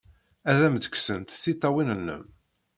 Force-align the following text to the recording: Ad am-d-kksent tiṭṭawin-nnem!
Ad 0.49 0.59
am-d-kksent 0.65 1.29
tiṭṭawin-nnem! 1.41 2.25